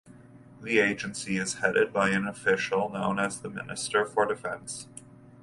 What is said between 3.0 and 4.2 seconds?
as the Minister